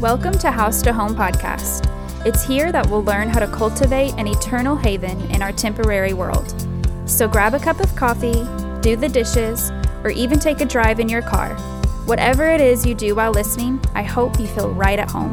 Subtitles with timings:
[0.00, 1.84] Welcome to House to Home podcast.
[2.24, 6.54] It's here that we'll learn how to cultivate an eternal haven in our temporary world.
[7.04, 8.46] So grab a cup of coffee,
[8.80, 9.70] do the dishes,
[10.02, 11.54] or even take a drive in your car.
[12.06, 15.32] Whatever it is you do while listening, I hope you feel right at home.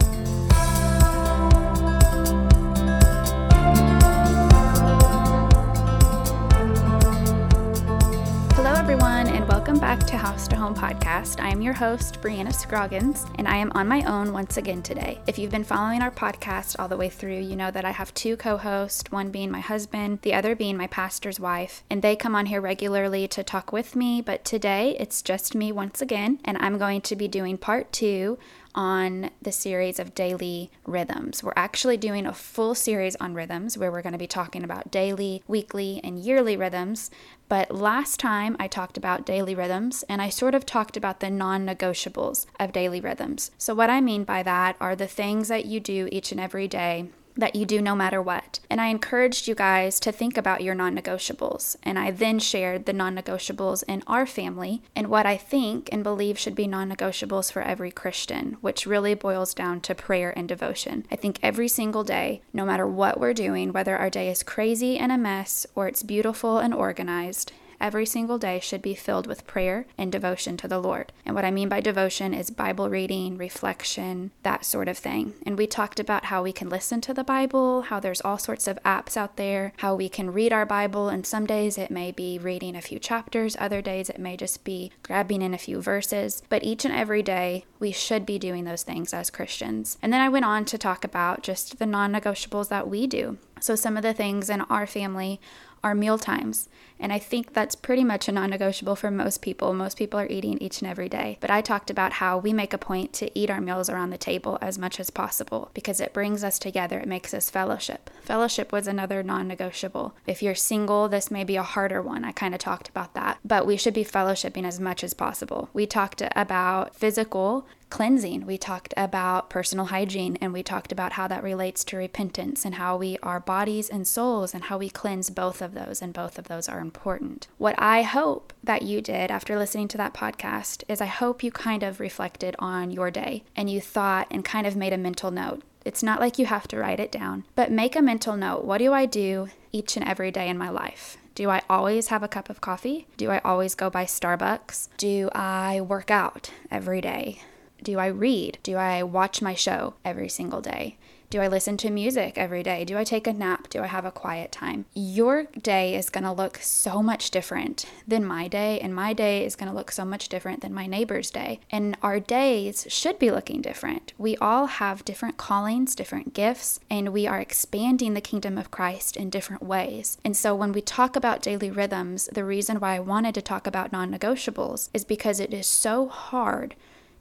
[10.18, 11.39] To House to Home podcast.
[11.39, 15.19] I am your host, Brianna Scroggins, and I am on my own once again today.
[15.28, 18.11] If you've been following our podcast all the way through, you know that I have
[18.15, 22.15] two co hosts, one being my husband, the other being my pastor's wife, and they
[22.15, 24.21] come on here regularly to talk with me.
[24.21, 28.39] But today it's just me once again, and I'm going to be doing part two
[28.77, 31.43] on the series of daily rhythms.
[31.43, 34.91] We're actually doing a full series on rhythms where we're going to be talking about
[34.91, 37.09] daily, weekly, and yearly rhythms.
[37.50, 41.31] But last time I talked about daily rhythms and I sort of talked about the
[41.31, 43.50] non negotiables of daily rhythms.
[43.58, 46.67] So, what I mean by that are the things that you do each and every
[46.67, 48.60] day that you do no matter what.
[48.70, 51.76] And I encouraged you guys to think about your non negotiables.
[51.84, 56.04] And I then shared the non negotiables in our family and what I think and
[56.04, 60.48] believe should be non negotiables for every Christian, which really boils down to prayer and
[60.50, 61.06] devotion.
[61.12, 64.98] I think every single day, no matter what we're doing, whether our day is crazy
[64.98, 69.47] and a mess or it's beautiful and organized, every single day should be filled with
[69.47, 71.11] prayer and devotion to the Lord.
[71.25, 75.34] And what I mean by devotion is Bible reading, reflection, that sort of thing.
[75.45, 78.67] And we talked about how we can listen to the Bible, how there's all sorts
[78.67, 82.11] of apps out there, how we can read our Bible, and some days it may
[82.11, 85.81] be reading a few chapters, other days it may just be grabbing in a few
[85.81, 86.41] verses.
[86.50, 89.97] But each and every day, we should be doing those things as Christians.
[90.02, 93.38] And then I went on to talk about just the non negotiables that we do.
[93.59, 95.39] So, some of the things in our family
[95.83, 96.70] are meal times.
[97.00, 99.73] And I think that's pretty much a non negotiable for most people.
[99.73, 101.38] Most people are eating each and every day.
[101.39, 104.17] But I talked about how we make a point to eat our meals around the
[104.17, 108.09] table as much as possible because it brings us together, it makes us fellowship.
[108.23, 110.16] Fellowship was another non negotiable.
[110.25, 112.25] If you're single, this may be a harder one.
[112.25, 113.38] I kind of talked about that.
[113.46, 115.69] But we should be fellowshipping as much as possible.
[115.73, 118.46] We talked about physical cleansing.
[118.46, 122.75] We talked about personal hygiene and we talked about how that relates to repentance and
[122.75, 126.38] how we are bodies and souls and how we cleanse both of those, and both
[126.38, 127.47] of those are important.
[127.58, 131.52] What I hope that you did after listening to that podcast is I hope you
[131.52, 135.31] kind of reflected on your day and you thought and kind of made a mental
[135.31, 135.64] note.
[135.86, 138.66] It's not like you have to write it down, but make a mental note.
[138.66, 141.18] What do I do each and every day in my life?
[141.34, 143.08] Do I always have a cup of coffee?
[143.16, 144.90] Do I always go by Starbucks?
[144.97, 147.42] Do I work out every day?
[147.84, 148.58] Do I read?
[148.64, 150.98] Do I watch my show every single day?
[151.30, 152.86] Do I listen to music every day?
[152.86, 153.70] Do I take a nap?
[153.70, 154.86] Do I have a quiet time?
[154.94, 159.44] Your day is going to look so much different than my day, and my day
[159.44, 161.60] is going to look so much different than my neighbor's day.
[161.70, 164.14] And our days should be looking different.
[164.18, 169.18] We all have different callings, different gifts, and we are expanding the kingdom of Christ
[169.18, 170.18] in different ways.
[170.24, 173.68] And so when we talk about daily rhythms, the reason why I wanted to talk
[173.68, 176.76] about non negotiables is because it is so hard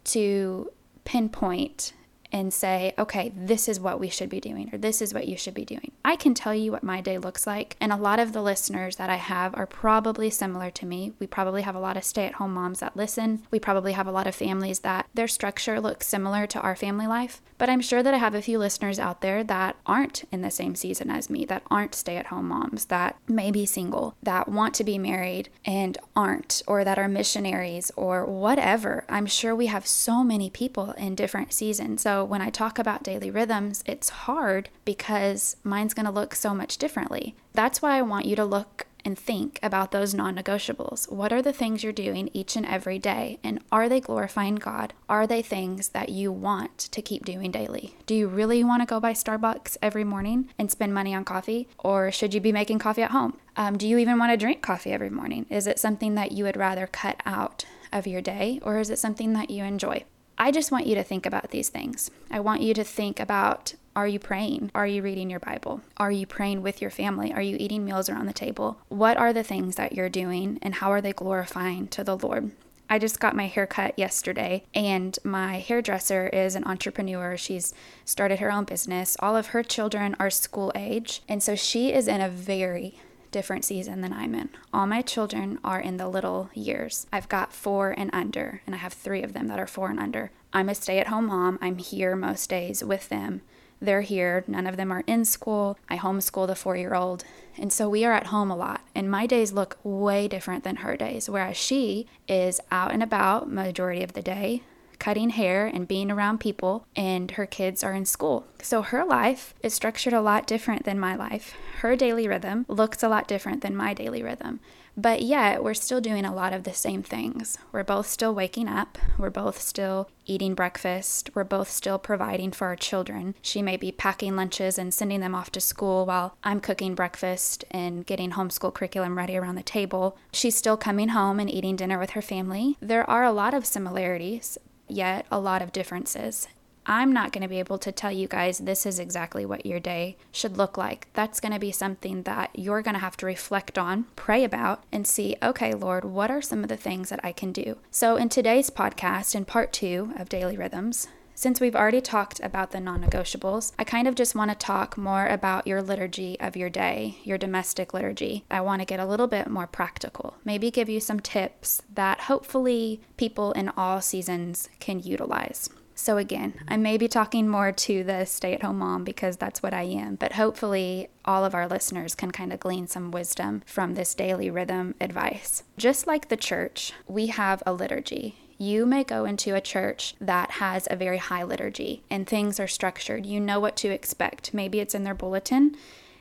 [0.07, 0.71] to
[1.05, 1.93] pinpoint
[2.37, 5.37] and say, okay, this is what we should be doing, or this is what you
[5.37, 5.91] should be doing.
[6.05, 8.97] I can tell you what my day looks like, and a lot of the listeners
[8.97, 11.15] that I have are probably similar to me.
[11.19, 13.43] We probably have a lot of stay at home moms that listen.
[13.51, 17.07] We probably have a lot of families that their structure looks similar to our family
[17.07, 17.41] life.
[17.59, 20.51] But I'm sure that I have a few listeners out there that aren't in the
[20.51, 24.47] same season as me, that aren't stay at home moms, that may be single, that
[24.47, 29.07] want to be married and aren't, or that are missionaries or whatever.
[29.09, 32.03] I'm sure we have so many people in different seasons.
[32.03, 36.55] So when I talk about daily rhythms, it's hard because mine's going to look so
[36.55, 37.35] much differently.
[37.53, 41.11] That's why I want you to look and think about those non negotiables.
[41.11, 43.39] What are the things you're doing each and every day?
[43.45, 44.95] And are they glorifying God?
[45.09, 47.95] Are they things that you want to keep doing daily?
[48.07, 51.69] Do you really want to go by Starbucks every morning and spend money on coffee?
[51.79, 53.39] Or should you be making coffee at home?
[53.57, 55.47] Um, do you even want to drink coffee every morning?
[55.51, 58.59] Is it something that you would rather cut out of your day?
[58.63, 60.05] Or is it something that you enjoy?
[60.39, 62.11] I just want you to think about these things.
[62.31, 64.71] I want you to think about are you praying?
[64.75, 65.81] Are you reading your Bible?
[65.97, 67.33] Are you praying with your family?
[67.33, 68.77] Are you eating meals around the table?
[68.89, 72.51] What are the things that you're doing and how are they glorifying to the Lord?
[72.91, 77.37] I just got my hair cut yesterday, and my hairdresser is an entrepreneur.
[77.37, 77.75] She's
[78.05, 79.17] started her own business.
[79.19, 83.01] All of her children are school age, and so she is in a very
[83.37, 84.49] different season than I'm in.
[84.73, 87.07] All my children are in the little years.
[87.13, 90.01] I've got four and under, and I have three of them that are four and
[90.01, 90.31] under.
[90.55, 91.59] I'm a stay at home mom.
[91.61, 93.43] I'm here most days with them.
[93.79, 94.43] They're here.
[94.47, 95.79] None of them are in school.
[95.87, 97.25] I homeschool the four year old.
[97.59, 98.81] And so we are at home a lot.
[98.95, 103.53] And my days look way different than her days, whereas she is out and about
[103.53, 104.63] majority of the day,
[104.99, 108.47] cutting hair and being around people, and her kids are in school.
[108.63, 111.55] So her life is structured a lot different than my life.
[111.81, 114.61] Her daily rhythm looks a lot different than my daily rhythm.
[114.99, 117.59] But yet, we're still doing a lot of the same things.
[117.71, 118.97] We're both still waking up.
[119.19, 121.29] We're both still eating breakfast.
[121.35, 123.35] We're both still providing for our children.
[123.43, 127.63] She may be packing lunches and sending them off to school while I'm cooking breakfast
[127.71, 130.17] and getting homeschool curriculum ready around the table.
[130.33, 132.79] She's still coming home and eating dinner with her family.
[132.81, 134.57] There are a lot of similarities,
[134.89, 136.49] yet a lot of differences.
[136.89, 139.81] I'm not going to be able to tell you guys this is exactly what your
[139.81, 141.09] day should look like.
[141.15, 144.85] That's going to be something that you're going to have to reflect on, pray about,
[144.93, 147.79] and see, okay, Lord, what are some of the things that I can do?
[147.91, 152.71] So, in today's podcast, in part two of Daily Rhythms, since we've already talked about
[152.71, 156.57] the non negotiables, I kind of just want to talk more about your liturgy of
[156.57, 158.47] your day, your domestic liturgy.
[158.51, 162.21] I want to get a little bit more practical, maybe give you some tips that
[162.21, 165.69] hopefully people in all seasons can utilize.
[165.95, 169.63] So, again, I may be talking more to the stay at home mom because that's
[169.63, 173.63] what I am, but hopefully, all of our listeners can kind of glean some wisdom
[173.67, 175.65] from this daily rhythm advice.
[175.77, 178.37] Just like the church, we have a liturgy.
[178.59, 182.67] You may go into a church that has a very high liturgy and things are
[182.67, 183.27] structured.
[183.27, 184.55] You know what to expect.
[184.55, 185.77] Maybe it's in their bulletin,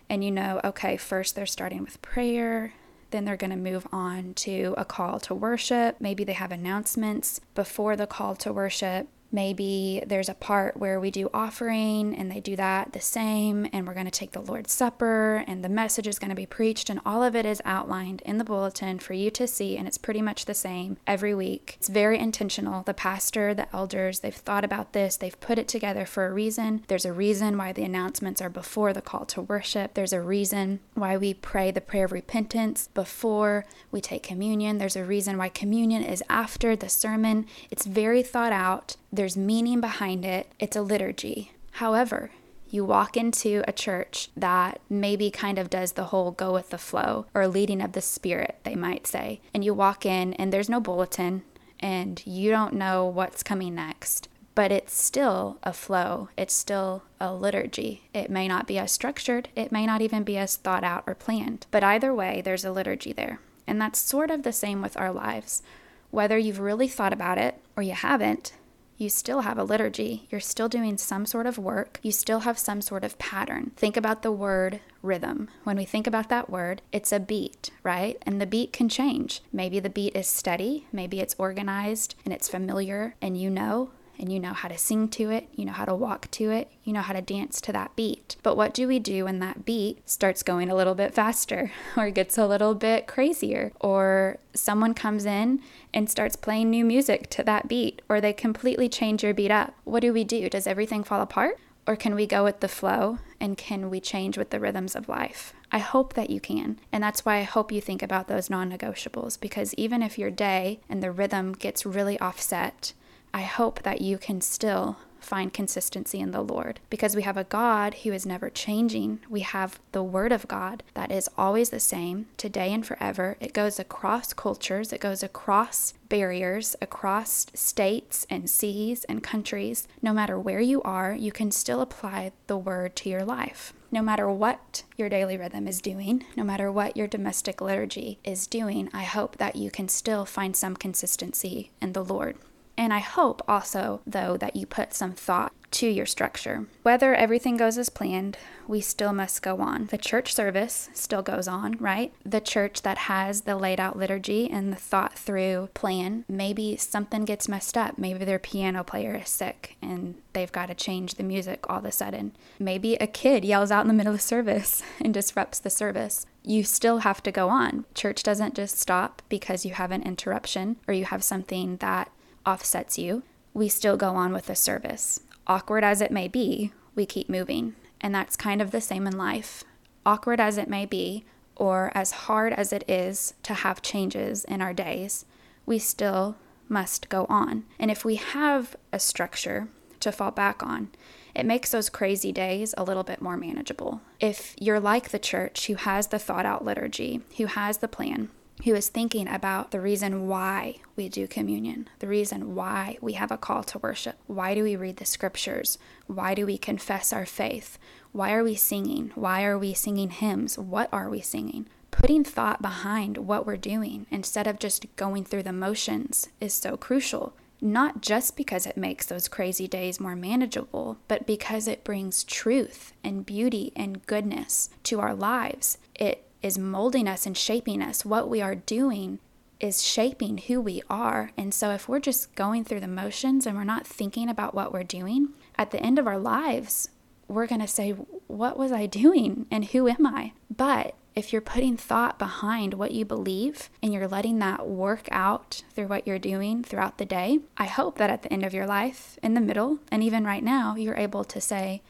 [0.10, 2.74] and you know, okay, first they're starting with prayer,
[3.12, 5.96] then they're going to move on to a call to worship.
[6.00, 9.08] Maybe they have announcements before the call to worship.
[9.32, 13.86] Maybe there's a part where we do offering and they do that the same, and
[13.86, 16.90] we're going to take the Lord's Supper, and the message is going to be preached,
[16.90, 19.98] and all of it is outlined in the bulletin for you to see, and it's
[19.98, 21.76] pretty much the same every week.
[21.78, 22.84] It's very intentional.
[22.84, 26.84] The pastor, the elders, they've thought about this, they've put it together for a reason.
[26.88, 30.80] There's a reason why the announcements are before the call to worship, there's a reason
[30.94, 35.50] why we pray the prayer of repentance before we take communion, there's a reason why
[35.50, 37.46] communion is after the sermon.
[37.72, 38.96] It's very thought out.
[39.16, 40.52] There's meaning behind it.
[40.60, 41.54] It's a liturgy.
[41.72, 42.32] However,
[42.70, 46.78] you walk into a church that maybe kind of does the whole go with the
[46.78, 49.40] flow or leading of the spirit, they might say.
[49.54, 51.44] And you walk in and there's no bulletin
[51.80, 54.28] and you don't know what's coming next.
[54.54, 56.28] But it's still a flow.
[56.36, 58.10] It's still a liturgy.
[58.14, 59.48] It may not be as structured.
[59.56, 61.68] It may not even be as thought out or planned.
[61.72, 63.40] But either way, there's a liturgy there.
[63.66, 65.64] And that's sort of the same with our lives.
[66.12, 68.52] Whether you've really thought about it or you haven't,
[68.98, 70.28] you still have a liturgy.
[70.30, 72.00] You're still doing some sort of work.
[72.02, 73.72] You still have some sort of pattern.
[73.76, 75.50] Think about the word rhythm.
[75.64, 78.18] When we think about that word, it's a beat, right?
[78.24, 79.42] And the beat can change.
[79.52, 84.32] Maybe the beat is steady, maybe it's organized and it's familiar, and you know and
[84.32, 86.94] you know how to sing to it, you know how to walk to it, you
[86.94, 88.36] know how to dance to that beat.
[88.44, 92.10] But what do we do when that beat starts going a little bit faster or
[92.10, 95.62] gets a little bit crazier or someone comes in
[95.94, 99.74] and starts playing new music to that beat or they completely change your beat up?
[99.84, 100.50] What do we do?
[100.50, 101.60] Does everything fall apart?
[101.88, 105.08] Or can we go with the flow and can we change with the rhythms of
[105.08, 105.54] life?
[105.72, 106.80] I hope that you can.
[106.92, 110.32] And that's why I hope you think about those non negotiables because even if your
[110.32, 112.94] day and the rhythm gets really offset,
[113.36, 117.44] I hope that you can still find consistency in the Lord because we have a
[117.44, 119.20] God who is never changing.
[119.30, 123.36] We have the Word of God that is always the same today and forever.
[123.42, 129.86] It goes across cultures, it goes across barriers, across states and seas and countries.
[130.02, 133.74] No matter where you are, you can still apply the Word to your life.
[133.92, 138.48] No matter what your daily rhythm is doing, no matter what your domestic liturgy is
[138.48, 142.38] doing, I hope that you can still find some consistency in the Lord.
[142.78, 146.68] And I hope also, though, that you put some thought to your structure.
[146.84, 149.88] Whether everything goes as planned, we still must go on.
[149.88, 152.14] The church service still goes on, right?
[152.24, 157.26] The church that has the laid out liturgy and the thought through plan, maybe something
[157.26, 157.98] gets messed up.
[157.98, 161.86] Maybe their piano player is sick and they've got to change the music all of
[161.86, 162.34] a sudden.
[162.58, 166.64] Maybe a kid yells out in the middle of service and disrupts the service you
[166.64, 167.86] still have to go on.
[167.96, 172.12] Church doesn't just stop because you have an interruption or you have something that
[172.46, 173.24] offsets you,
[173.54, 175.22] we still go on with the service.
[175.48, 177.76] Awkward as it may be, we keep moving.
[178.02, 179.64] And that's kind of the same in life.
[180.06, 181.26] Awkward as it may be,
[181.56, 185.26] or as hard as it is to have changes in our days,
[185.66, 186.36] we still
[186.68, 187.64] must go on.
[187.80, 189.68] And if we have a structure
[190.02, 190.90] to fall back on,
[191.34, 194.02] it makes those crazy days a little bit more manageable.
[194.20, 198.30] If you're like the church who has the thought out liturgy, who has the plan,
[198.66, 203.30] he was thinking about the reason why we do communion, the reason why we have
[203.30, 204.18] a call to worship.
[204.26, 205.78] Why do we read the scriptures?
[206.08, 207.78] Why do we confess our faith?
[208.12, 209.12] Why are we singing?
[209.14, 210.58] Why are we singing hymns?
[210.58, 211.68] What are we singing?
[211.92, 216.76] Putting thought behind what we're doing instead of just going through the motions is so
[216.76, 217.36] crucial.
[217.62, 222.94] not just because it makes those crazy days more manageable, but because it brings truth
[223.04, 225.78] and beauty and goodness to our lives.
[225.96, 228.06] It is molding us and shaping us.
[228.06, 229.18] What we are doing
[229.60, 231.32] is shaping who we are.
[231.36, 234.72] And so, if we're just going through the motions and we're not thinking about what
[234.72, 236.90] we're doing, at the end of our lives,
[237.28, 237.92] we're going to say,
[238.28, 239.48] What was I doing?
[239.50, 240.34] And who am I?
[240.56, 245.64] But if you're putting thought behind what you believe and you're letting that work out
[245.74, 248.68] through what you're doing throughout the day, I hope that at the end of your
[248.68, 251.82] life, in the middle, and even right now, you're able to say,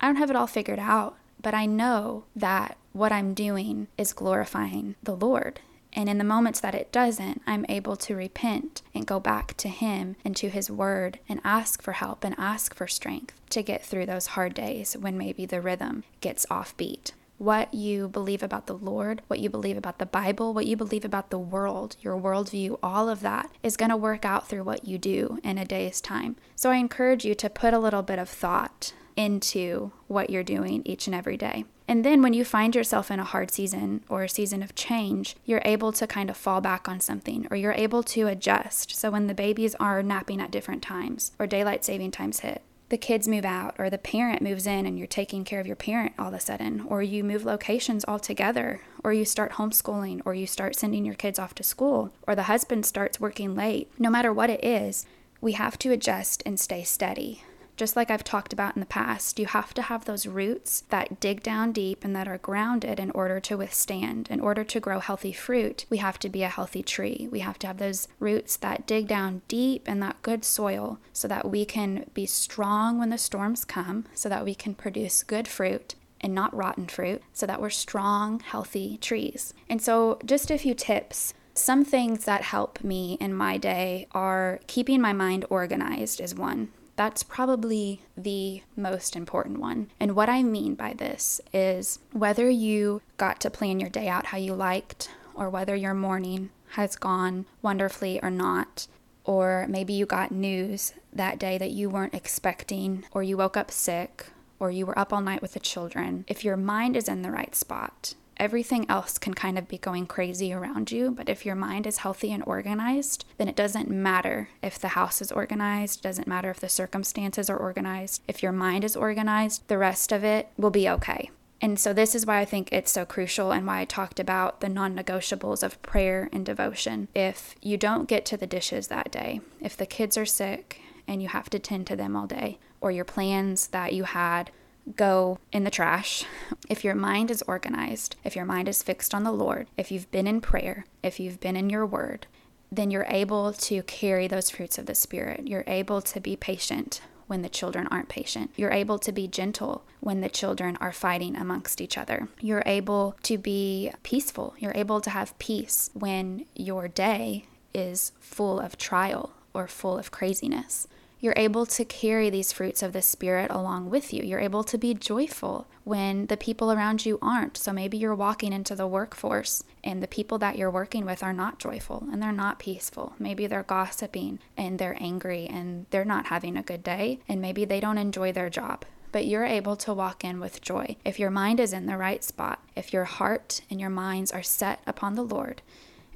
[0.00, 4.12] I don't have it all figured out, but I know that what I'm doing is
[4.12, 5.60] glorifying the Lord.
[5.92, 9.68] And in the moments that it doesn't, I'm able to repent and go back to
[9.68, 13.84] Him and to His Word and ask for help and ask for strength to get
[13.84, 18.76] through those hard days when maybe the rhythm gets offbeat what you believe about the
[18.76, 22.78] Lord, what you believe about the Bible, what you believe about the world, your worldview,
[22.82, 26.02] all of that is going to work out through what you do in a day's
[26.02, 26.36] time.
[26.54, 30.82] So I encourage you to put a little bit of thought into what you're doing
[30.84, 31.64] each and every day.
[31.86, 35.36] And then when you find yourself in a hard season or a season of change,
[35.44, 38.96] you're able to kind of fall back on something or you're able to adjust.
[38.96, 42.96] So when the babies are napping at different times or daylight saving times hit, the
[42.96, 46.12] kids move out or the parent moves in and you're taking care of your parent
[46.18, 50.46] all of a sudden or you move locations altogether or you start homeschooling or you
[50.46, 54.32] start sending your kids off to school or the husband starts working late no matter
[54.32, 55.06] what it is
[55.40, 57.44] we have to adjust and stay steady
[57.80, 61.18] just like I've talked about in the past, you have to have those roots that
[61.18, 64.28] dig down deep and that are grounded in order to withstand.
[64.28, 67.26] In order to grow healthy fruit, we have to be a healthy tree.
[67.30, 71.26] We have to have those roots that dig down deep in that good soil so
[71.28, 75.48] that we can be strong when the storms come, so that we can produce good
[75.48, 79.54] fruit and not rotten fruit, so that we're strong, healthy trees.
[79.70, 84.60] And so, just a few tips some things that help me in my day are
[84.66, 86.68] keeping my mind organized, is one.
[87.00, 89.90] That's probably the most important one.
[89.98, 94.26] And what I mean by this is whether you got to plan your day out
[94.26, 98.86] how you liked, or whether your morning has gone wonderfully or not,
[99.24, 103.70] or maybe you got news that day that you weren't expecting, or you woke up
[103.70, 104.26] sick,
[104.58, 106.26] or you were up all night with the children.
[106.28, 110.06] If your mind is in the right spot, everything else can kind of be going
[110.06, 111.10] crazy around you.
[111.10, 115.20] But if your mind is healthy and organized, then it doesn't matter if the house
[115.20, 118.22] is organized, doesn't matter if the circumstances are organized.
[118.26, 121.30] If your mind is organized, the rest of it will be okay.
[121.62, 124.60] And so, this is why I think it's so crucial and why I talked about
[124.60, 127.08] the non negotiables of prayer and devotion.
[127.14, 131.20] If you don't get to the dishes that day, if the kids are sick and
[131.20, 134.50] you have to tend to them all day, or your plans that you had
[134.96, 136.24] go in the trash.
[136.68, 140.10] If your mind is organized, if your mind is fixed on the Lord, if you've
[140.10, 142.26] been in prayer, if you've been in your word,
[142.70, 145.48] then you're able to carry those fruits of the Spirit.
[145.48, 148.50] You're able to be patient when the children aren't patient.
[148.56, 152.28] You're able to be gentle when the children are fighting amongst each other.
[152.40, 154.54] You're able to be peaceful.
[154.58, 160.10] You're able to have peace when your day is full of trial or full of
[160.10, 160.86] craziness
[161.20, 164.22] you're able to carry these fruits of the Spirit along with you.
[164.22, 167.58] You're able to be joyful when the people around you aren't.
[167.58, 171.34] So maybe you're walking into the workforce and the people that you're working with are
[171.34, 173.14] not joyful and they're not peaceful.
[173.18, 177.64] Maybe they're gossiping and they're angry and they're not having a good day and maybe
[177.64, 180.96] they don't enjoy their job but you're able to walk in with joy.
[181.04, 184.42] If your mind is in the right spot, if your heart and your minds are
[184.42, 185.62] set upon the Lord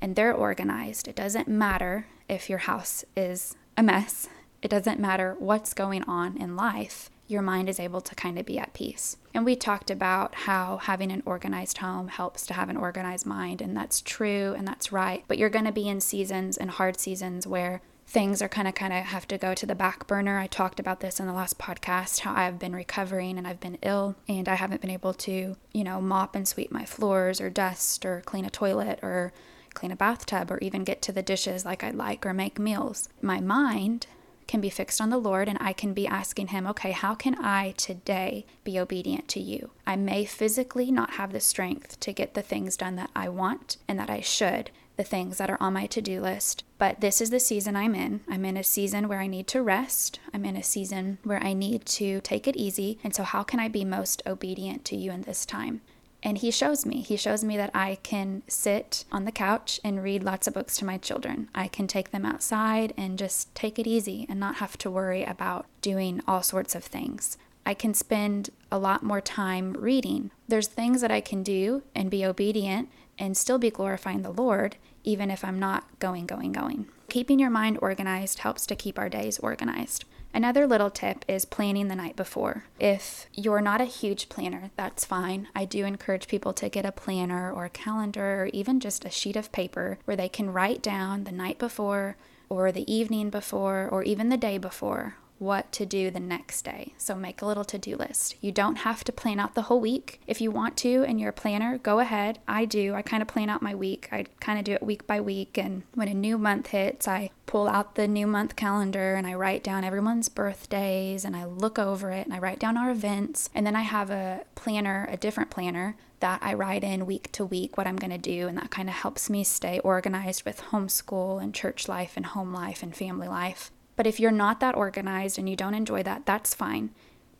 [0.00, 4.28] and they're organized, it doesn't matter if your house is a mess.
[4.64, 8.46] It doesn't matter what's going on in life, your mind is able to kind of
[8.46, 9.18] be at peace.
[9.34, 13.60] And we talked about how having an organized home helps to have an organized mind,
[13.60, 15.22] and that's true and that's right.
[15.28, 18.74] But you're going to be in seasons and hard seasons where things are kind of
[18.74, 20.38] kind of have to go to the back burner.
[20.38, 23.76] I talked about this in the last podcast how I've been recovering and I've been
[23.82, 27.50] ill and I haven't been able to, you know, mop and sweep my floors or
[27.50, 29.34] dust or clean a toilet or
[29.74, 33.10] clean a bathtub or even get to the dishes like I'd like or make meals.
[33.20, 34.06] My mind
[34.46, 37.34] can be fixed on the Lord and I can be asking Him, okay, how can
[37.36, 39.70] I today be obedient to you?
[39.86, 43.76] I may physically not have the strength to get the things done that I want
[43.88, 47.20] and that I should, the things that are on my to do list, but this
[47.20, 48.20] is the season I'm in.
[48.28, 50.20] I'm in a season where I need to rest.
[50.32, 52.98] I'm in a season where I need to take it easy.
[53.02, 55.80] And so, how can I be most obedient to you in this time?
[56.26, 57.02] And he shows me.
[57.02, 60.78] He shows me that I can sit on the couch and read lots of books
[60.78, 61.50] to my children.
[61.54, 65.22] I can take them outside and just take it easy and not have to worry
[65.22, 67.36] about doing all sorts of things.
[67.66, 70.30] I can spend a lot more time reading.
[70.48, 72.88] There's things that I can do and be obedient
[73.18, 76.88] and still be glorifying the Lord, even if I'm not going, going, going.
[77.08, 80.04] keeping your mind organized helps to keep our days organized.
[80.34, 82.64] Another little tip is planning the night before.
[82.80, 85.46] If you're not a huge planner, that's fine.
[85.54, 89.10] I do encourage people to get a planner or a calendar or even just a
[89.10, 92.16] sheet of paper where they can write down the night before
[92.48, 95.14] or the evening before or even the day before
[95.44, 96.94] what to do the next day.
[96.98, 98.36] So make a little to do list.
[98.40, 100.20] You don't have to plan out the whole week.
[100.26, 102.38] If you want to and you're a planner, go ahead.
[102.48, 102.94] I do.
[102.94, 104.08] I kind of plan out my week.
[104.10, 105.58] I kind of do it week by week.
[105.58, 109.34] And when a new month hits, I pull out the new month calendar and I
[109.34, 113.50] write down everyone's birthdays and I look over it and I write down our events.
[113.54, 117.44] And then I have a planner, a different planner that I write in week to
[117.44, 118.48] week what I'm going to do.
[118.48, 122.52] And that kind of helps me stay organized with homeschool and church life and home
[122.52, 123.70] life and family life.
[123.96, 126.90] But if you're not that organized and you don't enjoy that, that's fine.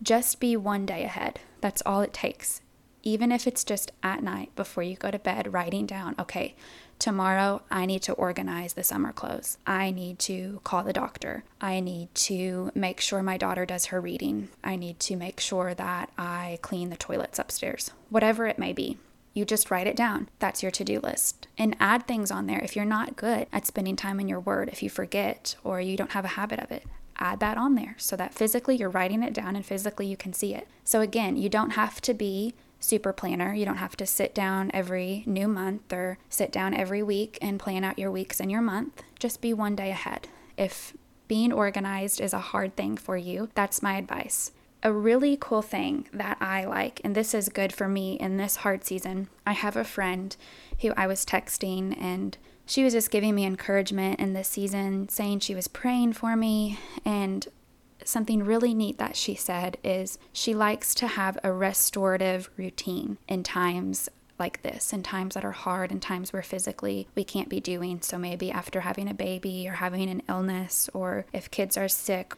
[0.03, 1.41] Just be one day ahead.
[1.61, 2.61] That's all it takes.
[3.03, 6.55] Even if it's just at night before you go to bed, writing down, okay,
[6.99, 9.59] tomorrow I need to organize the summer clothes.
[9.67, 11.45] I need to call the doctor.
[11.61, 14.49] I need to make sure my daughter does her reading.
[14.63, 17.91] I need to make sure that I clean the toilets upstairs.
[18.09, 18.97] Whatever it may be.
[19.35, 20.29] You just write it down.
[20.39, 21.49] That's your to do list.
[21.59, 22.61] And add things on there.
[22.61, 25.97] If you're not good at spending time in your word, if you forget or you
[25.97, 26.85] don't have a habit of it,
[27.19, 30.33] add that on there so that physically you're writing it down and physically you can
[30.33, 30.69] see it.
[30.85, 33.53] So, again, you don't have to be super planner.
[33.55, 37.59] You don't have to sit down every new month or sit down every week and
[37.59, 39.03] plan out your weeks and your month.
[39.19, 40.29] Just be one day ahead.
[40.57, 40.95] If
[41.27, 44.53] being organized is a hard thing for you, that's my advice
[44.85, 48.57] a really cool thing that I like, and this is good for me in this
[48.57, 49.29] hard season.
[49.47, 50.37] I have a friend
[50.83, 52.37] who I was texting, and
[52.67, 56.79] she was just giving me encouragement in this season, saying she was praying for me.
[57.03, 57.49] And
[58.05, 63.43] something really neat that she said is she likes to have a restorative routine in
[63.43, 67.61] times like this in times that are hard in times where physically we can't be
[67.61, 71.89] doing so maybe after having a baby or having an illness or if kids are
[71.89, 72.35] sick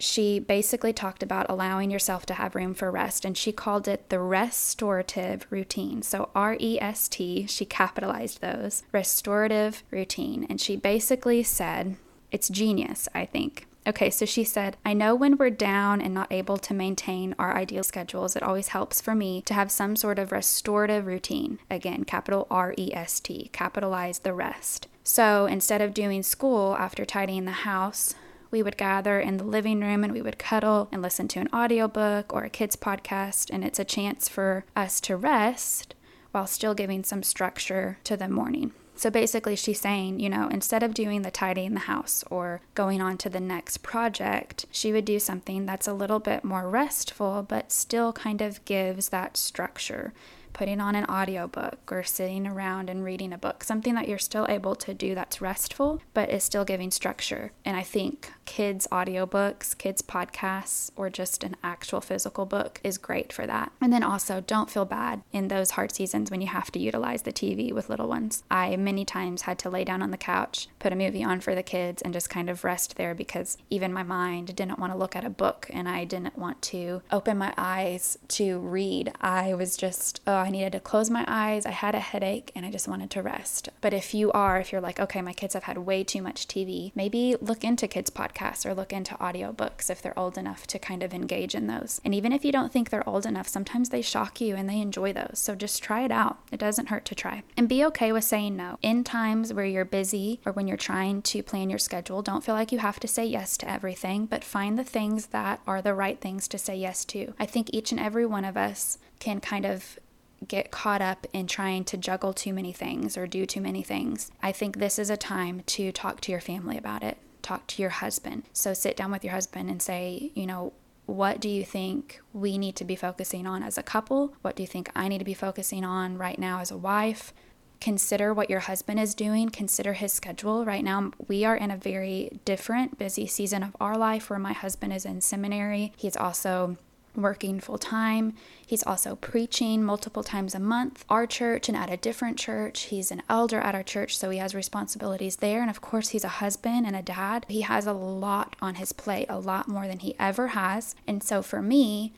[0.00, 4.08] she basically talked about allowing yourself to have room for rest and she called it
[4.08, 6.02] the restorative routine.
[6.02, 10.46] So R E S T, she capitalized those, restorative routine.
[10.48, 11.96] And she basically said,
[12.30, 13.66] it's genius, I think.
[13.86, 17.56] Okay, so she said, I know when we're down and not able to maintain our
[17.56, 21.58] ideal schedules, it always helps for me to have some sort of restorative routine.
[21.70, 24.86] Again, capital R E S T, capitalize the rest.
[25.02, 28.14] So instead of doing school after tidying the house,
[28.50, 31.48] we would gather in the living room and we would cuddle and listen to an
[31.54, 35.94] audiobook or a kids podcast and it's a chance for us to rest
[36.32, 38.72] while still giving some structure to the morning.
[38.94, 43.00] So basically, she's saying, you know, instead of doing the tidying the house or going
[43.00, 47.42] on to the next project, she would do something that's a little bit more restful,
[47.48, 50.12] but still kind of gives that structure
[50.52, 54.46] putting on an audiobook or sitting around and reading a book, something that you're still
[54.48, 57.52] able to do that's restful but is still giving structure.
[57.64, 63.32] And I think kids' audiobooks, kids' podcasts, or just an actual physical book is great
[63.32, 63.72] for that.
[63.80, 67.22] And then also, don't feel bad in those hard seasons when you have to utilize
[67.22, 68.42] the TV with little ones.
[68.50, 71.54] I many times had to lay down on the couch, put a movie on for
[71.54, 74.98] the kids, and just kind of rest there because even my mind didn't want to
[74.98, 79.12] look at a book and I didn't want to open my eyes to read.
[79.20, 81.66] I was just, oh, I needed to close my eyes.
[81.66, 83.68] I had a headache and I just wanted to rest.
[83.80, 86.46] But if you are, if you're like, okay, my kids have had way too much
[86.46, 90.78] TV, maybe look into kids' podcasts or look into audiobooks if they're old enough to
[90.78, 92.00] kind of engage in those.
[92.04, 94.80] And even if you don't think they're old enough, sometimes they shock you and they
[94.80, 95.38] enjoy those.
[95.38, 96.38] So just try it out.
[96.50, 97.42] It doesn't hurt to try.
[97.56, 98.78] And be okay with saying no.
[98.82, 102.54] In times where you're busy or when you're trying to plan your schedule, don't feel
[102.54, 105.94] like you have to say yes to everything, but find the things that are the
[105.94, 107.34] right things to say yes to.
[107.38, 109.98] I think each and every one of us can kind of
[110.46, 114.30] get caught up in trying to juggle too many things or do too many things.
[114.42, 117.18] I think this is a time to talk to your family about it.
[117.42, 118.44] Talk to your husband.
[118.52, 120.72] So sit down with your husband and say, you know,
[121.06, 124.34] what do you think we need to be focusing on as a couple?
[124.42, 127.32] What do you think I need to be focusing on right now as a wife?
[127.80, 130.66] Consider what your husband is doing, consider his schedule.
[130.66, 134.52] Right now, we are in a very different, busy season of our life where my
[134.52, 135.92] husband is in seminary.
[135.96, 136.76] He's also
[137.16, 138.34] working full time.
[138.66, 142.82] He's also preaching multiple times a month, our church and at a different church.
[142.84, 145.60] He's an elder at our church, so he has responsibilities there.
[145.60, 147.46] And of course, he's a husband and a dad.
[147.48, 150.94] He has a lot on his plate, a lot more than he ever has.
[151.06, 152.12] And so for me,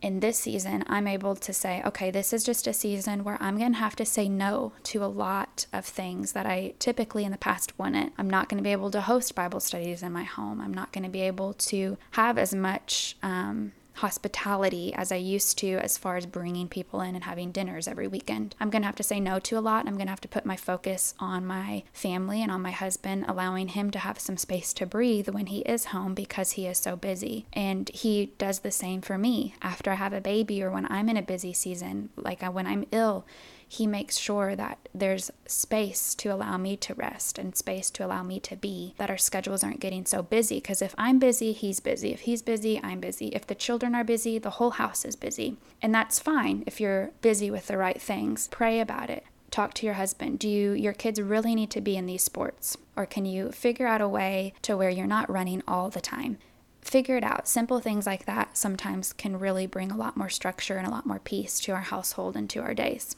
[0.00, 3.58] in this season, I'm able to say, okay, this is just a season where I'm
[3.58, 7.32] going to have to say no to a lot of things that I typically in
[7.32, 8.12] the past wouldn't.
[8.16, 10.60] I'm not going to be able to host Bible studies in my home.
[10.60, 15.58] I'm not going to be able to have as much um, hospitality as I used
[15.58, 18.54] to as far as bringing people in and having dinners every weekend.
[18.60, 19.86] I'm going to have to say no to a lot.
[19.86, 23.24] I'm going to have to put my focus on my family and on my husband,
[23.28, 26.78] allowing him to have some space to breathe when he is home because he is
[26.78, 27.46] so busy.
[27.52, 31.08] And he does the same for me after I have a baby or when I'm
[31.08, 33.26] in a busy season, like uh, when I'm ill
[33.68, 38.22] he makes sure that there's space to allow me to rest and space to allow
[38.22, 40.56] me to be, that our schedules aren't getting so busy.
[40.56, 42.12] Because if I'm busy, he's busy.
[42.12, 43.28] If he's busy, I'm busy.
[43.28, 45.58] If the children are busy, the whole house is busy.
[45.82, 48.48] And that's fine if you're busy with the right things.
[48.50, 49.24] Pray about it.
[49.50, 50.38] Talk to your husband.
[50.38, 52.76] Do you, your kids really need to be in these sports?
[52.96, 56.38] Or can you figure out a way to where you're not running all the time?
[56.80, 57.46] figure it out.
[57.46, 61.04] Simple things like that sometimes can really bring a lot more structure and a lot
[61.04, 63.14] more peace to our household and to our days.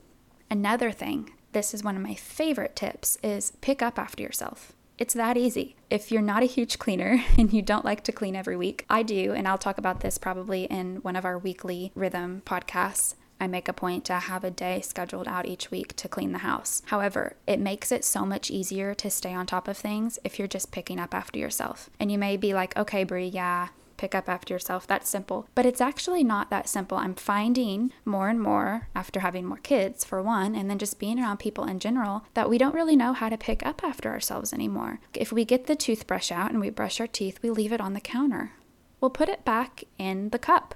[0.52, 4.72] Another thing, this is one of my favorite tips, is pick up after yourself.
[4.98, 5.76] It's that easy.
[5.90, 9.04] If you're not a huge cleaner and you don't like to clean every week, I
[9.04, 13.14] do, and I'll talk about this probably in one of our weekly rhythm podcasts.
[13.40, 16.38] I make a point to have a day scheduled out each week to clean the
[16.38, 16.82] house.
[16.86, 20.48] However, it makes it so much easier to stay on top of things if you're
[20.48, 21.88] just picking up after yourself.
[22.00, 23.68] And you may be like, okay, Brie, yeah,
[24.00, 24.86] pick up after yourself.
[24.86, 25.46] That's simple.
[25.54, 26.96] But it's actually not that simple.
[26.96, 31.20] I'm finding more and more after having more kids, for one, and then just being
[31.20, 34.54] around people in general, that we don't really know how to pick up after ourselves
[34.54, 35.00] anymore.
[35.12, 37.92] If we get the toothbrush out and we brush our teeth, we leave it on
[37.92, 38.52] the counter.
[39.00, 40.74] We'll put it back in the cup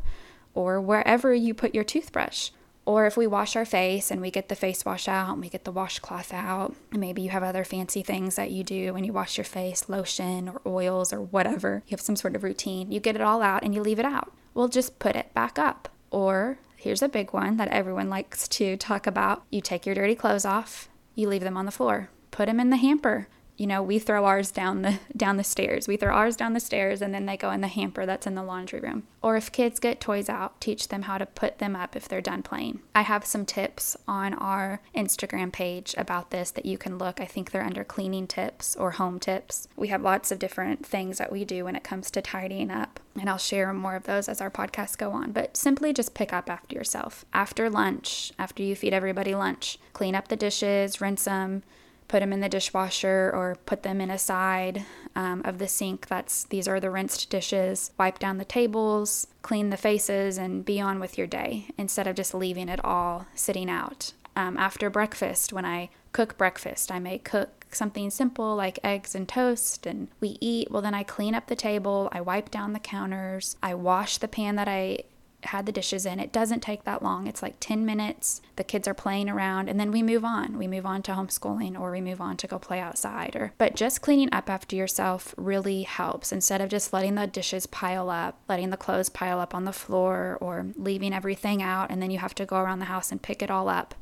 [0.52, 2.50] or wherever you put your toothbrush.
[2.86, 5.48] Or if we wash our face and we get the face wash out and we
[5.48, 9.04] get the washcloth out, and maybe you have other fancy things that you do when
[9.04, 12.92] you wash your face, lotion or oils or whatever, you have some sort of routine,
[12.92, 14.32] you get it all out and you leave it out.
[14.52, 15.88] We'll just put it back up.
[16.10, 20.14] Or here's a big one that everyone likes to talk about you take your dirty
[20.14, 23.82] clothes off, you leave them on the floor, put them in the hamper you know
[23.82, 25.86] we throw ours down the down the stairs.
[25.88, 28.34] We throw ours down the stairs and then they go in the hamper that's in
[28.34, 29.04] the laundry room.
[29.22, 32.20] Or if kids get toys out teach them how to put them up if they're
[32.20, 32.80] done playing.
[32.94, 37.20] I have some tips on our instagram page about this that you can look.
[37.20, 39.68] I think they're under cleaning tips or home tips.
[39.76, 43.00] We have lots of different things that we do when it comes to tidying up
[43.18, 45.32] and I'll share more of those as our podcasts go on.
[45.32, 47.24] But simply just pick up after yourself.
[47.32, 51.62] After lunch, after you feed everybody lunch, clean up the dishes, rinse them,
[52.08, 54.84] put them in the dishwasher or put them in a side
[55.16, 56.06] um, of the sink.
[56.06, 57.90] That's these are the rinsed dishes.
[57.98, 62.16] Wipe down the tables, clean the faces, and be on with your day instead of
[62.16, 64.12] just leaving it all sitting out.
[64.36, 69.28] Um, after breakfast, when I cook breakfast, I may cook something simple like eggs and
[69.28, 70.70] toast and we eat.
[70.70, 74.28] Well, then I clean up the table, I wipe down the counters, I wash the
[74.28, 75.00] pan that I
[75.46, 76.20] had the dishes in.
[76.20, 77.26] It doesn't take that long.
[77.26, 78.40] It's like 10 minutes.
[78.56, 80.58] The kids are playing around and then we move on.
[80.58, 83.76] We move on to homeschooling or we move on to go play outside or but
[83.76, 88.40] just cleaning up after yourself really helps instead of just letting the dishes pile up,
[88.48, 92.18] letting the clothes pile up on the floor or leaving everything out and then you
[92.18, 93.94] have to go around the house and pick it all up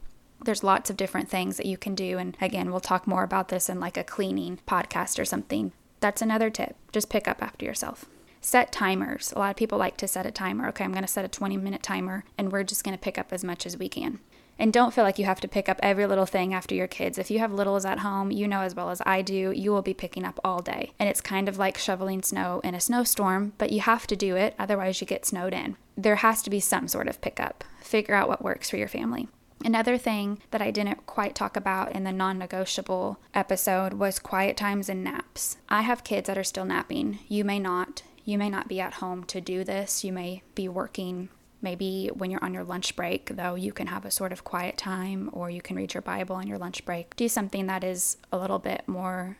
[0.45, 3.49] there's lots of different things that you can do and again we'll talk more about
[3.49, 7.65] this in like a cleaning podcast or something that's another tip just pick up after
[7.65, 8.07] yourself
[8.43, 9.33] set timers.
[9.35, 10.69] A lot of people like to set a timer.
[10.69, 13.17] Okay, I'm going to set a 20 minute timer and we're just going to pick
[13.17, 14.19] up as much as we can.
[14.59, 17.19] And don't feel like you have to pick up every little thing after your kids.
[17.19, 19.83] If you have littles at home, you know as well as I do, you will
[19.83, 20.93] be picking up all day.
[20.99, 24.37] And it's kind of like shoveling snow in a snowstorm, but you have to do
[24.37, 25.77] it, otherwise, you get snowed in.
[25.97, 27.65] There has to be some sort of pickup.
[27.81, 29.29] Figure out what works for your family.
[29.65, 34.57] Another thing that I didn't quite talk about in the non negotiable episode was quiet
[34.57, 35.57] times and naps.
[35.69, 37.21] I have kids that are still napping.
[37.29, 38.03] You may not.
[38.25, 40.05] You may not be at home to do this.
[40.05, 41.29] You may be working.
[41.61, 44.77] Maybe when you're on your lunch break, though, you can have a sort of quiet
[44.77, 47.15] time or you can read your Bible on your lunch break.
[47.17, 49.39] Do something that is a little bit more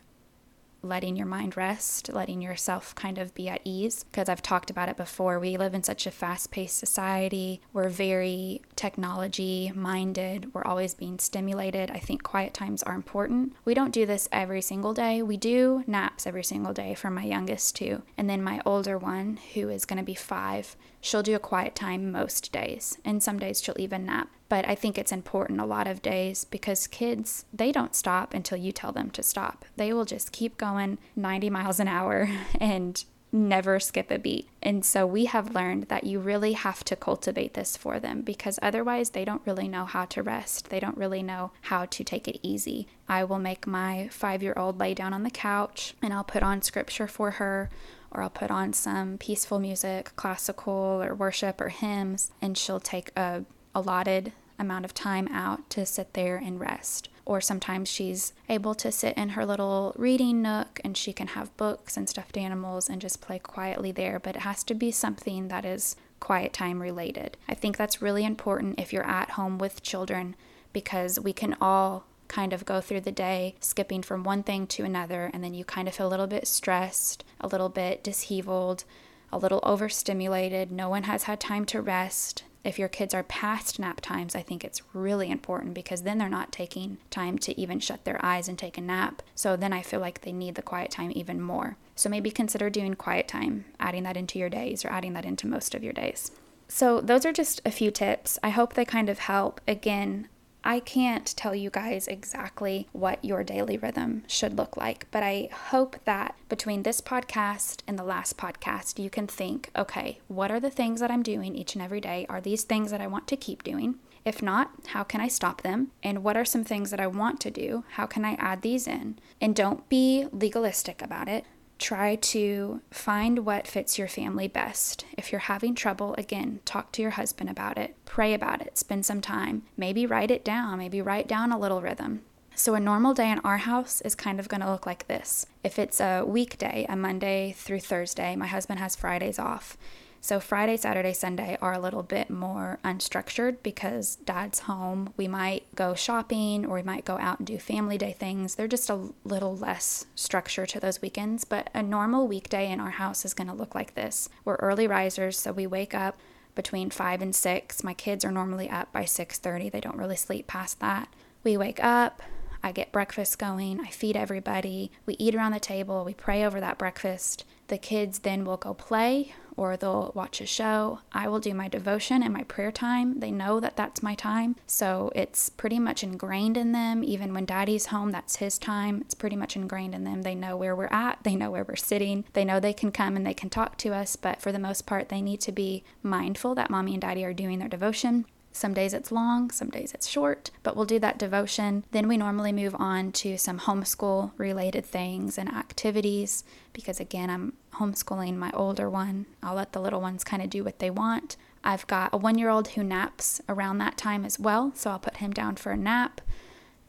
[0.83, 4.03] letting your mind rest, letting yourself kind of be at ease.
[4.03, 7.61] Because I've talked about it before, we live in such a fast paced society.
[7.71, 11.89] We're very technology minded, we're always being stimulated.
[11.89, 13.53] I think quiet times are important.
[13.65, 15.21] We don't do this every single day.
[15.21, 18.03] We do naps every single day for my youngest two.
[18.17, 21.75] And then my older one, who is going to be five, she'll do a quiet
[21.75, 22.97] time most days.
[23.05, 26.45] And some days she'll even nap but I think it's important a lot of days
[26.45, 29.65] because kids, they don't stop until you tell them to stop.
[29.77, 34.47] They will just keep going 90 miles an hour and never skip a beat.
[34.61, 38.59] And so we have learned that you really have to cultivate this for them because
[38.61, 40.69] otherwise they don't really know how to rest.
[40.69, 42.85] They don't really know how to take it easy.
[43.09, 46.43] I will make my five year old lay down on the couch and I'll put
[46.43, 47.71] on scripture for her
[48.11, 53.09] or I'll put on some peaceful music, classical or worship or hymns, and she'll take
[53.17, 57.09] a allotted amount of time out to sit there and rest.
[57.25, 61.55] or sometimes she's able to sit in her little reading nook and she can have
[61.57, 64.19] books and stuffed animals and just play quietly there.
[64.19, 67.37] But it has to be something that is quiet time related.
[67.47, 70.35] I think that's really important if you're at home with children
[70.73, 74.83] because we can all kind of go through the day skipping from one thing to
[74.83, 78.85] another, and then you kind of feel a little bit stressed, a little bit disheveled,
[79.31, 80.71] a little overstimulated.
[80.71, 82.43] No one has had time to rest.
[82.63, 86.29] If your kids are past nap times, I think it's really important because then they're
[86.29, 89.21] not taking time to even shut their eyes and take a nap.
[89.35, 91.75] So then I feel like they need the quiet time even more.
[91.95, 95.45] So maybe consider doing quiet time, adding that into your days or adding that into
[95.45, 96.31] most of your days.
[96.69, 98.39] So, those are just a few tips.
[98.41, 99.61] I hope they kind of help.
[99.67, 100.27] Again,
[100.63, 105.49] I can't tell you guys exactly what your daily rhythm should look like, but I
[105.51, 110.59] hope that between this podcast and the last podcast, you can think okay, what are
[110.59, 112.25] the things that I'm doing each and every day?
[112.29, 113.95] Are these things that I want to keep doing?
[114.25, 115.91] If not, how can I stop them?
[116.01, 117.83] And what are some things that I want to do?
[117.91, 119.19] How can I add these in?
[119.41, 121.45] And don't be legalistic about it
[121.79, 125.05] try to find what fits your family best.
[125.17, 129.05] If you're having trouble, again, talk to your husband about it, pray about it, spend
[129.05, 132.21] some time, maybe write it down, maybe write down a little rhythm.
[132.55, 135.47] So, a normal day in our house is kind of going to look like this.
[135.63, 139.75] If it's a weekday, a Monday through Thursday, my husband has Fridays off.
[140.23, 145.13] So Friday, Saturday, Sunday are a little bit more unstructured because dad's home.
[145.17, 148.55] We might go shopping or we might go out and do family day things.
[148.55, 152.91] They're just a little less structure to those weekends, but a normal weekday in our
[152.91, 154.29] house is going to look like this.
[154.45, 156.17] We're early risers, so we wake up
[156.55, 157.83] between 5 and 6.
[157.83, 159.69] My kids are normally up by 6:30.
[159.69, 161.09] They don't really sleep past that.
[161.43, 162.21] We wake up,
[162.63, 166.61] I get breakfast going, I feed everybody, we eat around the table, we pray over
[166.61, 167.43] that breakfast.
[167.67, 170.99] The kids then will go play or they'll watch a show.
[171.11, 173.19] I will do my devotion and my prayer time.
[173.19, 174.55] They know that that's my time.
[174.67, 177.03] So it's pretty much ingrained in them.
[177.03, 179.01] Even when daddy's home, that's his time.
[179.01, 180.21] It's pretty much ingrained in them.
[180.21, 183.15] They know where we're at, they know where we're sitting, they know they can come
[183.15, 184.15] and they can talk to us.
[184.15, 187.33] But for the most part, they need to be mindful that mommy and daddy are
[187.33, 188.25] doing their devotion.
[188.53, 191.83] Some days it's long, some days it's short, but we'll do that devotion.
[191.91, 197.53] Then we normally move on to some homeschool related things and activities because, again, I'm
[197.73, 199.25] homeschooling my older one.
[199.41, 201.35] I'll let the little ones kind of do what they want.
[201.63, 204.99] I've got a one year old who naps around that time as well, so I'll
[204.99, 206.21] put him down for a nap.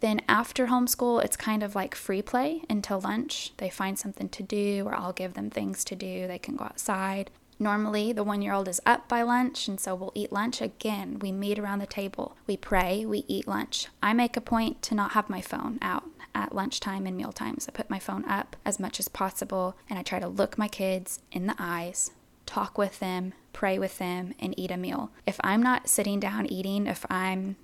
[0.00, 3.52] Then after homeschool, it's kind of like free play until lunch.
[3.56, 6.26] They find something to do, or I'll give them things to do.
[6.26, 7.30] They can go outside.
[7.58, 11.18] Normally, the one year old is up by lunch, and so we'll eat lunch again.
[11.20, 13.88] We meet around the table, we pray, we eat lunch.
[14.02, 17.68] I make a point to not have my phone out at lunchtime and meal times.
[17.68, 20.68] I put my phone up as much as possible, and I try to look my
[20.68, 22.10] kids in the eyes,
[22.44, 25.10] talk with them, pray with them, and eat a meal.
[25.26, 27.56] If I'm not sitting down eating, if I'm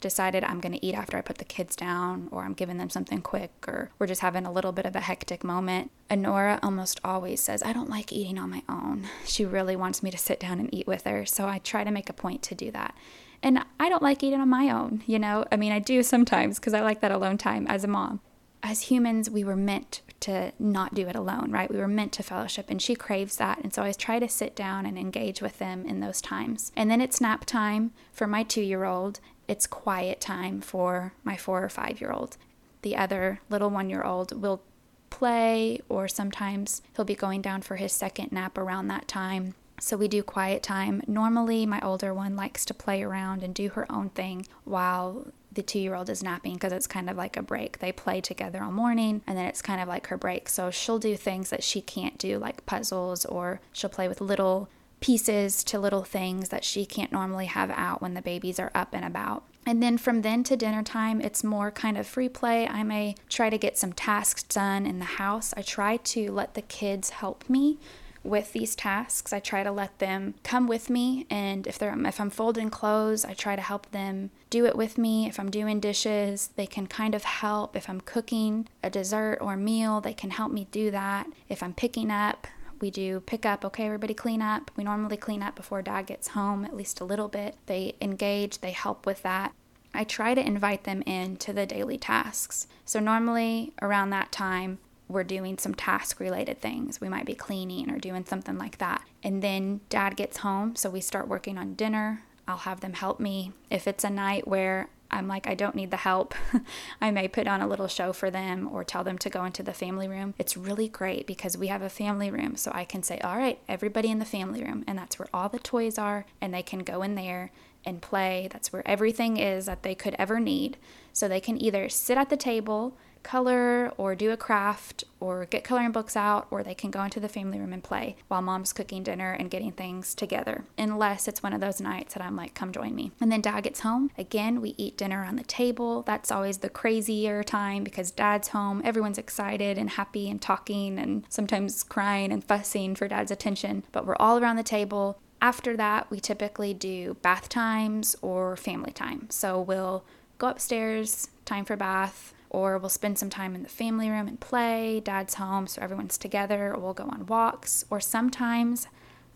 [0.00, 2.90] decided I'm going to eat after I put the kids down, or I'm giving them
[2.90, 5.90] something quick, or we're just having a little bit of a hectic moment.
[6.10, 9.08] Honora almost always says, I don't like eating on my own.
[9.24, 11.90] She really wants me to sit down and eat with her, so I try to
[11.90, 12.94] make a point to do that.
[13.42, 15.44] And I don't like eating on my own, you know?
[15.52, 18.20] I mean, I do sometimes because I like that alone time as a mom.
[18.62, 21.70] As humans, we were meant to not do it alone, right?
[21.70, 23.60] We were meant to fellowship, and she craves that.
[23.62, 26.72] And so I try to sit down and engage with them in those times.
[26.74, 31.36] And then it's nap time for my two year old, it's quiet time for my
[31.36, 32.36] four or five year old.
[32.82, 34.62] The other little one year old will
[35.10, 39.54] play, or sometimes he'll be going down for his second nap around that time.
[39.80, 41.02] So we do quiet time.
[41.06, 45.62] Normally, my older one likes to play around and do her own thing while the
[45.62, 47.78] two year old is napping because it's kind of like a break.
[47.78, 50.48] They play together all morning and then it's kind of like her break.
[50.48, 54.68] So she'll do things that she can't do, like puzzles, or she'll play with little
[55.00, 58.94] pieces to little things that she can't normally have out when the babies are up
[58.94, 59.44] and about.
[59.66, 62.66] And then from then to dinner time, it's more kind of free play.
[62.66, 65.52] I may try to get some tasks done in the house.
[65.56, 67.78] I try to let the kids help me
[68.24, 69.32] with these tasks.
[69.32, 73.24] I try to let them come with me and if they're if I'm folding clothes,
[73.24, 75.26] I try to help them do it with me.
[75.26, 77.76] If I'm doing dishes, they can kind of help.
[77.76, 81.26] If I'm cooking a dessert or meal, they can help me do that.
[81.48, 82.46] If I'm picking up,
[82.80, 84.70] we do pick up, okay, everybody clean up.
[84.76, 87.56] We normally clean up before dad gets home, at least a little bit.
[87.66, 89.52] They engage, they help with that.
[89.94, 92.66] I try to invite them into the daily tasks.
[92.84, 97.00] So, normally around that time, we're doing some task related things.
[97.00, 99.02] We might be cleaning or doing something like that.
[99.22, 102.22] And then dad gets home, so we start working on dinner.
[102.46, 103.52] I'll have them help me.
[103.70, 106.34] If it's a night where I'm like, I don't need the help.
[107.00, 109.62] I may put on a little show for them or tell them to go into
[109.62, 110.34] the family room.
[110.38, 112.56] It's really great because we have a family room.
[112.56, 114.84] So I can say, all right, everybody in the family room.
[114.86, 116.26] And that's where all the toys are.
[116.40, 117.50] And they can go in there
[117.84, 118.48] and play.
[118.52, 120.76] That's where everything is that they could ever need.
[121.12, 122.96] So they can either sit at the table
[123.28, 127.20] color or do a craft or get coloring books out, or they can go into
[127.20, 130.64] the family room and play while mom's cooking dinner and getting things together.
[130.78, 133.12] Unless it's one of those nights that I'm like, come join me.
[133.20, 134.10] And then dad gets home.
[134.16, 136.02] Again, we eat dinner on the table.
[136.02, 138.80] That's always the crazier time because dad's home.
[138.82, 143.84] Everyone's excited and happy and talking and sometimes crying and fussing for dad's attention.
[143.92, 145.20] But we're all around the table.
[145.42, 149.28] After that, we typically do bath times or family time.
[149.28, 150.02] So we'll
[150.38, 154.40] go upstairs, time for bath, or we'll spend some time in the family room and
[154.40, 155.00] play.
[155.00, 158.86] Dad's home, so everyone's together, or we'll go on walks, or sometimes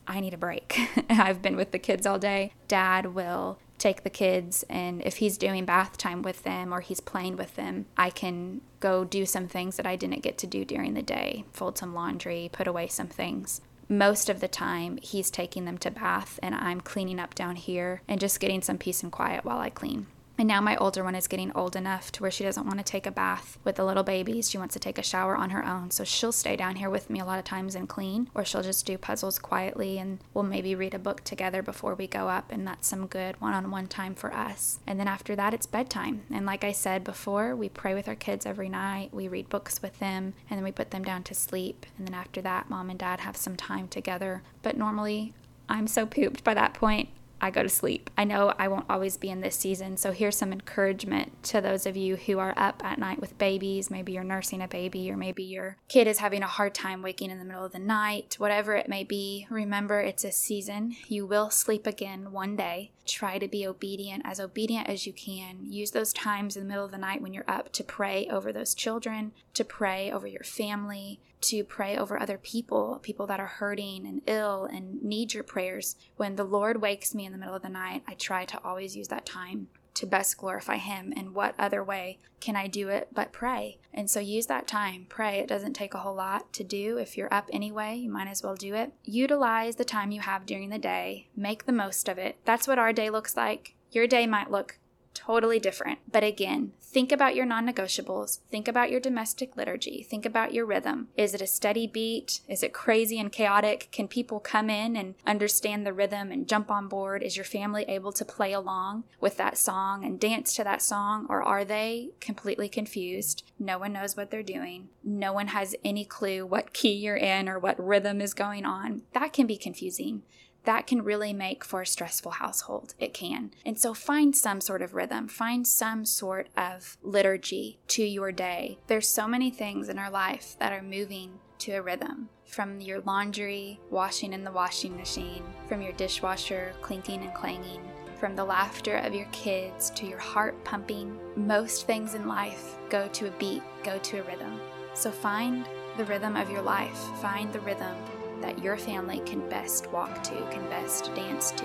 [0.06, 0.78] I need a break.
[1.10, 2.52] I've been with the kids all day.
[2.68, 7.00] Dad will take the kids, and if he's doing bath time with them or he's
[7.00, 10.64] playing with them, I can go do some things that I didn't get to do
[10.64, 13.60] during the day fold some laundry, put away some things.
[13.88, 18.02] Most of the time, he's taking them to bath, and I'm cleaning up down here
[18.08, 20.06] and just getting some peace and quiet while I clean.
[20.38, 22.84] And now my older one is getting old enough to where she doesn't want to
[22.84, 24.50] take a bath with the little babies.
[24.50, 25.90] She wants to take a shower on her own.
[25.90, 28.62] So she'll stay down here with me a lot of times and clean, or she'll
[28.62, 32.50] just do puzzles quietly and we'll maybe read a book together before we go up.
[32.50, 34.80] And that's some good one on one time for us.
[34.86, 36.22] And then after that, it's bedtime.
[36.32, 39.82] And like I said before, we pray with our kids every night, we read books
[39.82, 41.86] with them, and then we put them down to sleep.
[41.98, 44.42] And then after that, mom and dad have some time together.
[44.62, 45.34] But normally,
[45.68, 47.10] I'm so pooped by that point.
[47.42, 48.08] I go to sleep.
[48.16, 51.86] I know I won't always be in this season, so here's some encouragement to those
[51.86, 53.90] of you who are up at night with babies.
[53.90, 57.30] Maybe you're nursing a baby, or maybe your kid is having a hard time waking
[57.30, 59.46] in the middle of the night, whatever it may be.
[59.50, 60.94] Remember, it's a season.
[61.08, 62.92] You will sleep again one day.
[63.06, 65.66] Try to be obedient, as obedient as you can.
[65.70, 68.52] Use those times in the middle of the night when you're up to pray over
[68.52, 73.46] those children, to pray over your family, to pray over other people, people that are
[73.46, 75.96] hurting and ill and need your prayers.
[76.16, 78.96] When the Lord wakes me in the middle of the night, I try to always
[78.96, 81.12] use that time to best glorify Him.
[81.16, 83.78] And what other way can I do it but pray?
[83.92, 85.38] And so use that time, pray.
[85.38, 86.98] It doesn't take a whole lot to do.
[86.98, 88.92] If you're up anyway, you might as well do it.
[89.04, 92.36] Utilize the time you have during the day, make the most of it.
[92.44, 93.74] That's what our day looks like.
[93.90, 94.78] Your day might look
[95.14, 96.00] totally different.
[96.10, 98.40] But again, think about your non negotiables.
[98.50, 100.02] Think about your domestic liturgy.
[100.02, 101.08] Think about your rhythm.
[101.16, 102.40] Is it a steady beat?
[102.48, 103.88] Is it crazy and chaotic?
[103.92, 107.22] Can people come in and understand the rhythm and jump on board?
[107.22, 111.26] Is your family able to play along with that song and dance to that song?
[111.28, 113.44] Or are they completely confused?
[113.58, 114.88] No one knows what they're doing.
[115.04, 119.02] No one has any clue what key you're in or what rhythm is going on.
[119.12, 120.22] That can be confusing
[120.64, 122.94] that can really make for a stressful household.
[122.98, 123.52] It can.
[123.64, 128.78] And so find some sort of rhythm, find some sort of liturgy to your day.
[128.86, 133.00] There's so many things in our life that are moving to a rhythm from your
[133.00, 137.80] laundry washing in the washing machine, from your dishwasher clinking and clanging,
[138.18, 141.18] from the laughter of your kids to your heart pumping.
[141.34, 144.60] Most things in life go to a beat, go to a rhythm.
[144.94, 147.96] So find the rhythm of your life, find the rhythm
[148.42, 151.64] that your family can best walk to, can best dance to,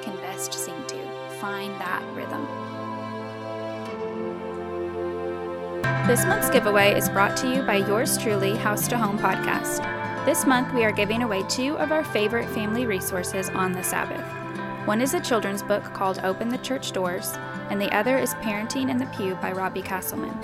[0.00, 0.96] can best sing to.
[1.40, 2.46] Find that rhythm.
[6.06, 9.84] This month's giveaway is brought to you by yours truly, House to Home podcast.
[10.24, 14.24] This month, we are giving away two of our favorite family resources on the Sabbath.
[14.86, 17.34] One is a children's book called Open the Church Doors,
[17.70, 20.36] and the other is Parenting in the Pew by Robbie Castleman.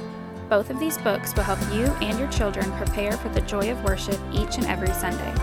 [0.49, 3.83] Both of these books will help you and your children prepare for the joy of
[3.85, 5.35] worship each and every Sunday.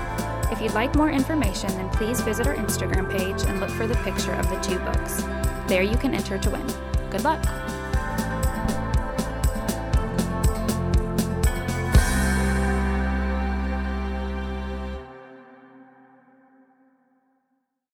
[0.52, 3.96] If you'd like more information, then please visit our Instagram page and look for the
[3.98, 5.24] picture of the two books.
[5.68, 6.66] There you can enter to win.
[7.10, 7.65] Good luck!